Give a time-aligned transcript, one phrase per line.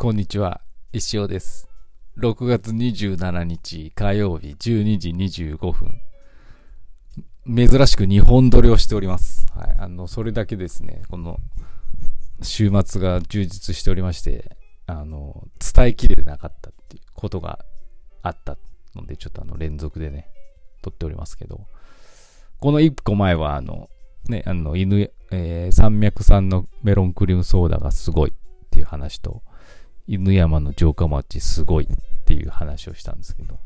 [0.00, 0.62] こんにちは、
[0.94, 1.68] 石尾です。
[2.16, 6.00] 6月27日火曜日12時25分。
[7.46, 9.46] 珍しく日本撮りをしております。
[9.54, 9.76] はい。
[9.78, 11.36] あの、それだけですね、この
[12.40, 14.56] 週末が充実しておりまして、
[14.86, 17.58] あの、伝えきれてなかったっていうことが
[18.22, 18.56] あった
[18.96, 20.30] ので、ちょっとあの、連続でね、
[20.80, 21.66] 撮っておりますけど、
[22.58, 23.90] この一個前は、あの、
[24.30, 28.32] ね、あの、犬、えー山脈産のメロンクリームソーダがすごいっ
[28.70, 29.42] ていう話と、
[30.10, 31.88] 犬山の城下町すごいっ
[32.24, 33.60] ていう話をしたんですけど、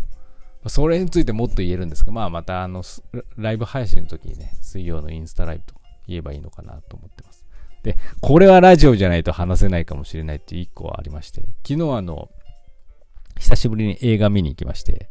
[0.66, 2.82] それについてもっと言えるんですが、まあまたあの、
[3.36, 7.46] ライブ配信の時にね、水曜のインスタライブとか言えばいいのかなと思ってます。
[7.82, 12.30] で、これはラジオじゃないと話せないかもしれないっていう一個はありまして、昨日あの、
[13.38, 15.08] 久しぶりに映画見に行きまして、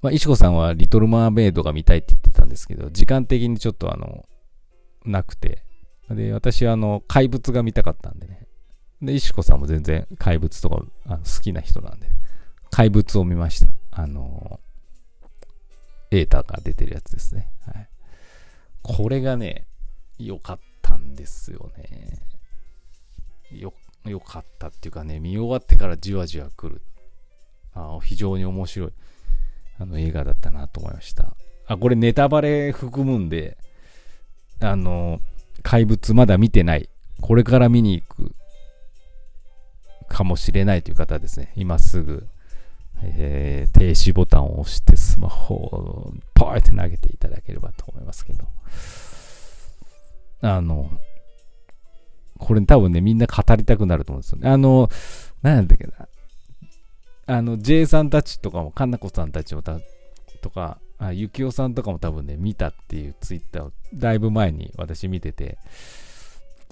[0.00, 4.24] まあ、石子さんはリトルマーメイドが見たいって言ってたんですけど、時間的にちょっとあの、
[5.04, 5.62] なくて、
[6.10, 8.45] で、私はあの、怪物が見たかったんでね、
[9.02, 12.08] で、石子さんも全然怪物とかあの好きな人なんで、
[12.70, 13.74] 怪物を見ました。
[13.90, 14.60] あの、
[16.10, 17.50] エータが出てるやつですね。
[17.66, 17.88] はい。
[18.82, 19.66] これがね、
[20.18, 22.22] 良かったんですよね。
[23.50, 23.74] よ、
[24.04, 26.82] 良かったっていうかね、見終わってからじわじわ来る。
[27.74, 28.92] あ非常に面白い
[29.78, 31.36] あの映画だったなと思いました。
[31.66, 33.58] あ、これネタバレ含むんで、
[34.60, 35.20] あの、
[35.62, 36.88] 怪物まだ見てない。
[37.20, 38.34] これから見に行く
[40.08, 42.26] かもしれないという方はですね、今すぐ、
[43.02, 48.44] えー停止ボタンを押してスマホをポーって投げていただければと思いますけど、
[50.40, 50.90] あの、
[52.38, 54.48] これ多分ね、みんな語りたくなると思うんですよね。
[54.48, 54.88] あの、
[55.42, 56.08] なんだっけな。
[57.26, 59.78] あの、J さんたちとかも、かなこさんたちもた、
[60.40, 65.58] とか、あゆきおさんとかも多分ね、見たっていうツイッターをだいぶ前に私見てて、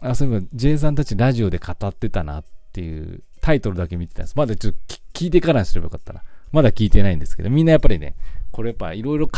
[0.00, 4.36] あ、そういえば J さんたちラジオで語ってたなっていうタイトルだけ見てたんです。
[4.36, 6.22] まだちょっと聞いてからにすればよかったな。
[6.50, 8.16] まだ聞いてないんですけど、みんなやっぱりね、
[8.52, 9.32] これやっぱいろいろ語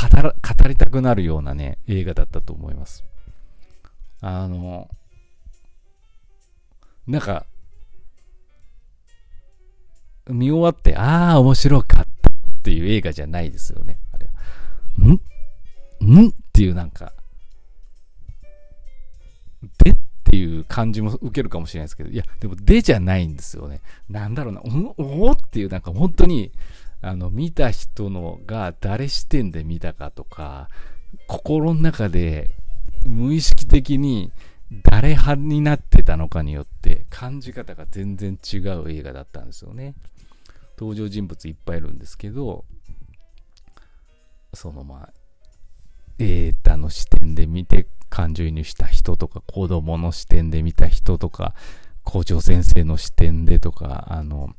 [0.69, 3.03] りたくなるようなね、映画だったと思います。
[4.21, 4.89] あの、
[7.09, 7.47] なんか、
[10.29, 14.33] 見終わって、ああ、面白かったっていう映画じゃないですよね、あれは。
[15.05, 16.27] ん？
[16.27, 16.29] ん？
[16.29, 17.13] っていうなんか、
[20.37, 23.81] っていう感じも受けるかもしれないですけど、いや、でもでじゃないんですよね。
[24.11, 24.61] なんだろうな、
[24.99, 26.53] おおっていうなんか本当に、
[27.01, 30.69] あの、見た人のが誰視点で見たかとか、
[31.27, 32.51] 心の中で
[33.07, 34.31] 無意識的に
[34.83, 39.95] 誰派になってたのかによって感じ方が全然違う映画だったんですよね。
[40.79, 42.67] 登場人物いっぱいいるんですけど、
[44.53, 45.13] そのまあ、
[46.19, 51.55] データの視点で見て感情移入した人とか、子供の視点で見た人とか、
[52.05, 54.55] 校長先生の視点でとか、あの、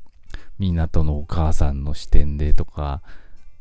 [0.60, 3.02] 港のお母さんの視点でとか、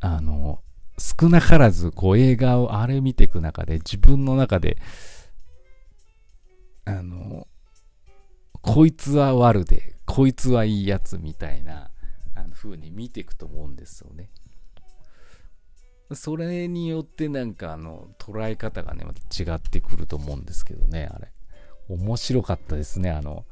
[0.01, 0.61] あの、
[0.99, 4.79] 少なからずこう映画をあれ見ていく中で自分の中で、
[6.85, 7.47] あの、
[8.63, 11.91] こいつは悪で、こいつはいいやつみたいな、
[12.35, 14.31] あの風に見ていくと思うんですよね。
[16.13, 21.29] それによってなんかあの捉え方がねまた違ってくると思うんですけどねあれ。
[21.89, 23.45] 面白かったですねあの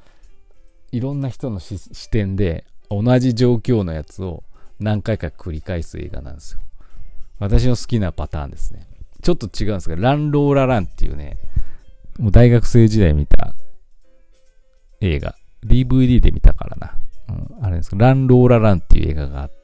[0.91, 4.44] いろんな人の視点で同じ状況のやつを
[4.81, 6.60] 何回か繰り返す映画なんですよ。
[7.38, 8.86] 私の好きなパターンですね。
[9.22, 11.38] ちょっと違うんですがランローラランっていうね
[12.19, 13.54] もう大学生時代見た
[15.00, 15.34] 映画。
[15.65, 16.94] DVD で見たからな、
[17.31, 19.50] うん、あれですけどランローラランっていう映画があっ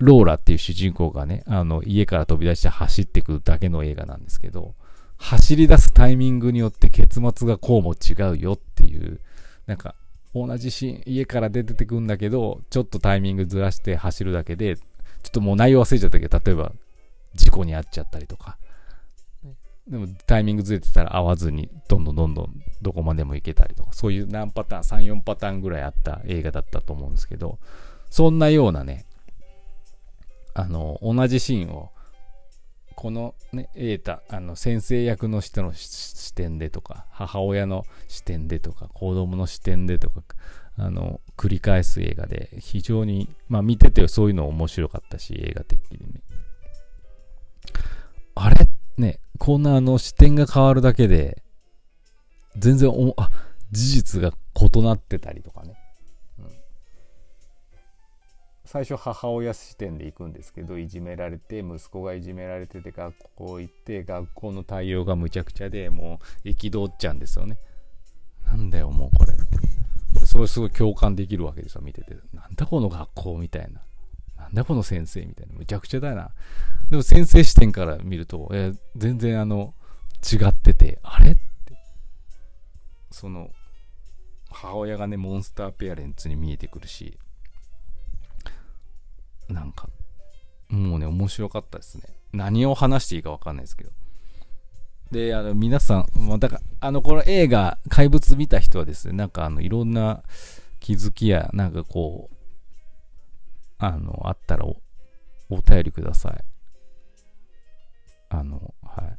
[0.00, 4.74] ローラっていう主人公がね、あの、家から飛び出して走ってくるだけの映画なんですけど、
[5.18, 9.20] 走り出すタイミングによって結末がこうも違うよっていう、
[9.66, 9.94] なんか、
[10.34, 14.82] 同じシーン、家から出てくんだけど、ちょっとタイミングずらして走るだけで、ちょ
[15.28, 16.72] っともう内容忘れちゃったけど、例えば、
[17.34, 18.56] 事故に遭っちゃったりとか、
[19.86, 27.58] でもタイミングずれてたら合わずに、どんどんどんどんどこまでも行けたりとか、そういう何パターン、3、4パターンぐらいあった映画だったと思うんですけど、
[28.08, 29.04] そんなようなね、
[30.54, 31.92] あの、同じシーンを、
[32.96, 40.22] このね、エータ、あの、先生役の人の視点でとか、母親の視点でとか、子供の視点でとか、
[40.76, 46.20] あの、繰り返す映画で、非常に、まあ見ててそういうの面白かったし、映画的にね。
[48.34, 48.66] あれ？
[48.98, 51.42] ね、こんなあの視点が変わるだけで、
[52.58, 53.30] 全然お、あ、
[53.70, 55.74] 事実が異なってたりとかね。
[58.70, 67.58] 最初母親視点で行くんですけどいじめられて息子がいじめられてて学校行って学校の対応がむちゃくちゃでもう憤っちゃうんですよね
[68.46, 69.34] なんだよ、もうこれ。
[70.24, 72.14] それすごい共感できるわけですよ、見てて。
[72.32, 73.80] なんだこの学校みたいな。
[74.36, 75.54] なんだこの先生みたいな。
[75.54, 76.30] むちゃくちゃだな。
[76.90, 79.74] でも先生視点から見ると、え全然あの、
[80.32, 81.32] 違ってて、あれ？
[81.32, 81.40] って。
[83.10, 83.50] その、
[84.50, 87.18] 母親がね、モンスターペアレンツに見えてくるし、
[91.30, 92.04] 白かったですね。
[92.32, 93.90] 何を話していいかわかんないですけど。
[95.10, 100.22] で、あの、皆さん、もうだから、あの、この映画、怪物見た人はですね、なんかあの、いろんな
[100.78, 102.36] 気づきや、なんかこう、
[103.78, 104.76] あの、あったらお、
[105.48, 106.44] お便りください。
[108.28, 109.18] あの、はい。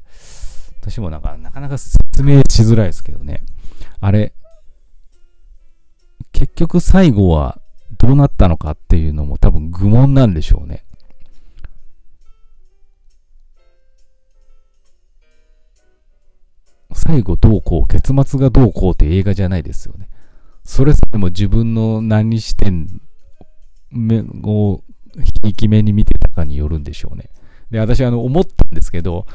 [0.82, 3.44] 私もなんか、なかなか説明しづらいですけどね。
[4.00, 4.34] あれ、
[6.32, 7.60] 結局最後は
[8.00, 10.84] どうなったのかっていうのも多分愚問なんでしょうね。
[17.12, 20.08] 最後どうこう、結末がどうこうって映画じゃないですよね。
[20.64, 22.88] それさえも自分の何視点
[24.46, 24.82] を
[25.44, 27.30] 引き目に見てたかによるんでしょうね。
[27.70, 29.26] で、私はあの思ったんですけど、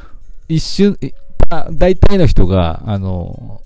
[0.49, 0.97] 一瞬、
[1.51, 3.61] あ大体の人が、あの、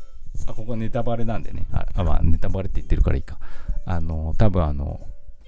[0.46, 1.66] あ、ここネタバレなんでね。
[1.72, 3.40] あ、まあ、ネタバレって言ってるからいいか。
[3.86, 5.00] あの、多分あの、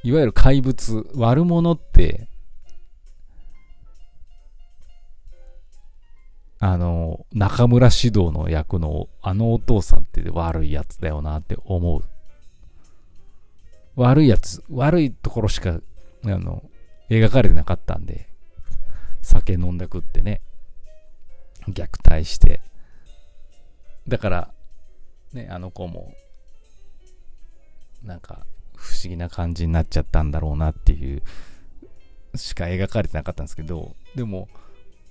[0.04, 2.30] いわゆる怪物、悪者って、
[6.66, 12.06] あの、中村獅童の役のあのお父さんって悪いやつだよなって思う。
[13.98, 15.82] 悪いやつ、悪いところしか、
[16.24, 16.64] あの、
[17.10, 18.30] 描かれてなかったんで、
[19.22, 20.40] 酒飲んだくってね、
[21.68, 22.62] 虐待して、
[24.08, 24.54] だから、
[25.34, 26.14] ね、あの子も、
[28.04, 28.46] なんか、
[28.78, 31.24] 不思議な感じになっちゃったんだろうなっていう、
[32.36, 34.48] しか描かれてなかったんですけど、でも、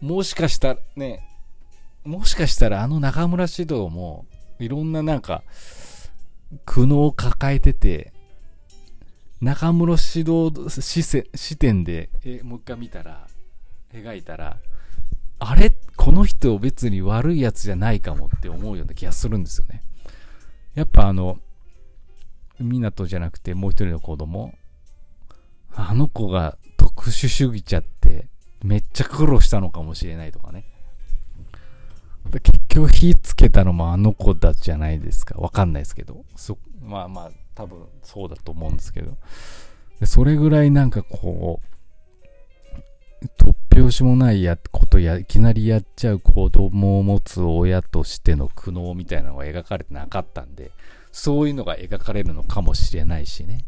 [0.00, 1.28] もしかしたらね、
[2.04, 4.26] もしかしたらあの中村獅童も、
[4.58, 5.44] いろんななんか、
[6.66, 8.12] 苦悩を抱えてて、
[9.40, 13.26] 中村獅童視点で、えもう一回見たら、
[13.92, 14.58] 描いたら、
[15.38, 15.74] あれ？
[15.96, 19.82] この人別に悪いやつじゃないかもって思うような気がするんですよね。
[20.74, 21.38] やっぱあの、
[22.60, 24.54] 港じゃなくてもう一人の子供、
[25.74, 28.26] あの子が特殊主義ちゃって
[28.62, 30.64] めっちゃ苦労したのかもしれないとかね。
[32.30, 35.38] 結局火つけたのもあの子たちじゃないですか。
[35.38, 36.24] わかんないですけど。
[36.36, 39.16] そ、まあまあ、多分そうだと思うんですけど。
[40.04, 41.66] それぐらいなんかこう、
[43.38, 50.72] 突拍子もないやことや、いきなりやっちゃう子供を持つ親としての苦悩みたいなのが描かれてなかったんで、
[51.12, 53.64] そういうのが描かれるのかもしれないしね。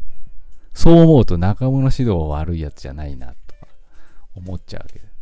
[0.73, 3.67] そう思うと中村指導は悪いやつじゃないな、とか
[4.35, 5.14] 思っちゃうわけです。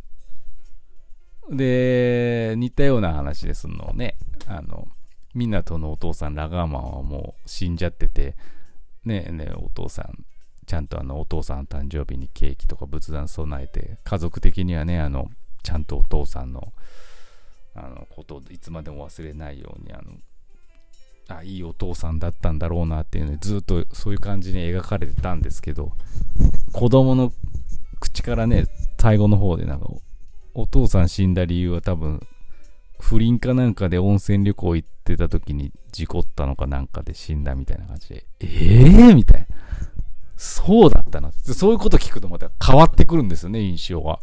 [1.56, 4.16] で、似たような話ですのね、
[4.46, 4.88] あの、
[5.34, 8.36] 港のお父さん、ラガーマンはもう死んじゃってて、
[9.04, 10.24] ねえねえ、お父さん、
[10.66, 15.28] ちゃんとあの、お父さん誕生日にケーキとか仏壇備えて、家族的にはね、あの、
[15.62, 16.72] ちゃんとお父さんの、
[17.74, 20.12] あの、ことをいつまでも忘れないように、あの、
[21.28, 25.92] あ、いいお父さんだったんだろうなっていうね、ずっとそういう感じに描かれてたんですけど、
[26.72, 27.32] 子供の
[28.00, 28.66] 口からね、
[28.98, 29.86] 最後の方でなんか、
[30.54, 32.20] お父さん死んだ理由は多分、
[33.00, 39.46] 不倫かなんかで温泉旅行行ってた時に事故ったのかなんかで死んだみたいな感じで、ええー、みたいな。
[40.36, 41.32] そうだったな。
[41.32, 44.20] そういうこと聞くとまた変わってくるんですよね、印象が。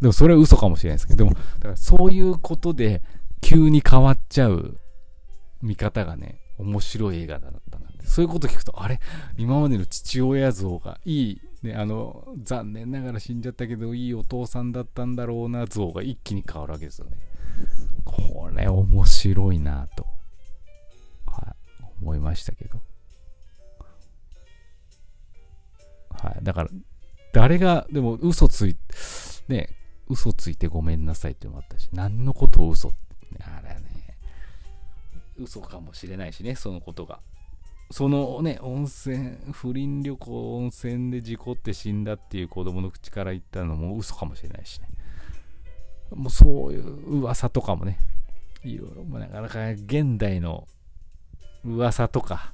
[0.00, 3.02] でもそれは嘘かもしれないですけど、でも、だからそういうことで
[3.40, 4.78] 急に変わっちゃう
[5.60, 7.86] 見方がね、面白い映画だったな。
[8.04, 9.00] そういうこと聞くと、あれ？
[9.36, 17.18] 今までの父親像がいいね、あの、残念ながら死んじゃったけど、いいお父さんだったんだろうな、像が一気に変わるわけですよね。
[18.04, 20.06] これ面白いなと、
[21.26, 22.80] はい、思いましたけど。
[26.10, 26.70] はい、だから、
[27.32, 28.76] 誰が、でも嘘つい、
[29.48, 29.68] ね、
[30.08, 32.98] 嘘ついてごめんなさいっていうのもあったし、何のことを嘘って、
[33.42, 34.16] あれね、
[35.36, 37.20] 嘘かもしれないしね、そのことが。
[37.90, 44.88] そのね、温泉、不倫旅行、温泉で事故って死んだっていう子供の口から言ったのも嘘かもしれないしね。
[46.10, 47.98] もうそういう噂とかもね、
[48.62, 50.66] いろいろ、なかなか現代の
[51.64, 52.52] 噂とか、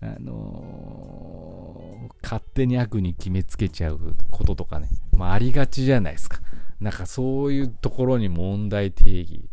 [0.00, 6.40] あのー、勝手に悪に決めつけちゃうこととかね、まあ、ありがちじゃないですか。
[6.80, 9.48] なんかそういうところに問題定義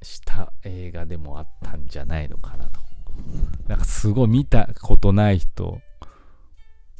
[0.00, 2.83] した映画でもあったんじゃないのかなと。
[3.68, 5.80] なんかすごい見たことない人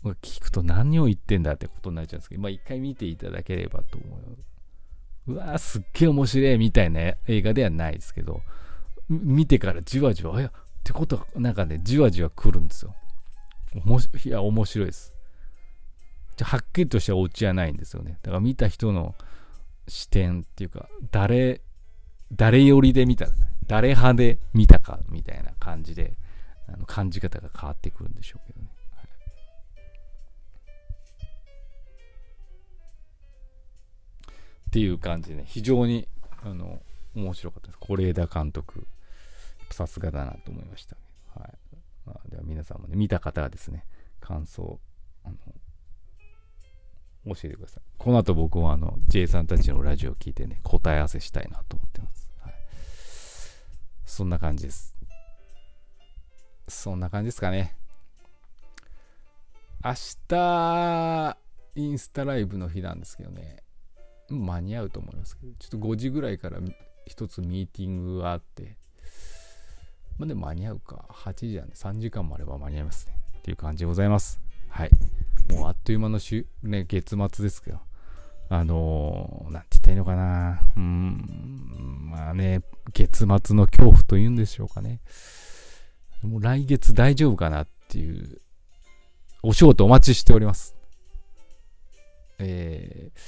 [0.04, 4.16] が聞くと何を言ってんだってことになっちゃうんですけど、まあ一回見ていただければと思
[5.26, 5.32] う。
[5.32, 8.42] うわーすっげえ面白いみたいな映画ではないですけど、
[9.08, 10.52] 見てからじわじわ、いや、っ
[10.82, 12.94] てことは、なんかね、じわじわ来るんですよ。
[13.84, 15.14] もしいや、面白いです。
[16.36, 18.18] じゃはっきりとしたオチはないんですよね。
[18.22, 19.14] だから見た人の
[19.88, 21.60] 視点っていうか、誰、
[22.32, 23.32] 誰寄りで見たか、
[23.66, 26.16] 誰派で見たかみたいな感じで、
[26.68, 28.68] あの感じ方が変わってくるんでしょうけどね。
[34.68, 36.08] っていう感じでね、非常に、
[36.42, 36.82] あの、
[37.14, 37.78] 面白かったです。
[37.80, 38.88] 是枝監督、
[39.70, 40.96] さすがだなと思いました。
[41.38, 41.52] はい。
[42.04, 43.86] まあ、では皆さんもね、見た方はですね、
[44.20, 44.80] 感想、
[45.22, 45.36] あの、
[47.34, 47.82] 教えてください。
[47.98, 52.13] この後僕はあの、J さんたちのラジオを聞いてね、答え合わせしたいなと思ってます。
[54.04, 54.96] そんな感じです。
[56.68, 57.76] そんな感じですかね。
[59.84, 59.92] 明
[60.28, 61.38] 日、
[61.74, 63.62] インスタライブの日なんですけどね、
[64.30, 66.58] 間に合うと思いますけど、ちょっと5時ぐらいから
[67.06, 68.76] 一つミーティングがあって、
[70.18, 71.06] まあ、で間に合うか。
[71.10, 73.20] 8時なんで3時間もあれば間に合いますね。
[73.38, 74.40] っていう感じでございます。
[74.68, 74.90] はい。
[75.50, 77.80] もうあっという間の週、ね、月末ですけど。
[78.48, 80.60] あのー、なんて言ったらいいのかな。
[80.76, 85.00] うん、まあね、月末の恐怖というんでしょうかね。
[86.22, 88.40] もう来月大丈夫かなっていう、
[89.42, 90.74] お仕事お待ちしております。
[92.38, 93.20] えー、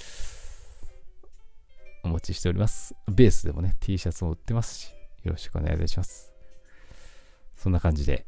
[2.05, 2.95] お待ちしております。
[3.09, 4.91] ベースでもね、T シャツも売ってますし、
[5.25, 6.33] よろしくお願いいたします。
[7.57, 8.27] そんな感じで、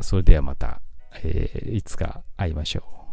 [0.00, 0.80] それではまた、
[1.22, 3.05] えー、いつか会いましょう。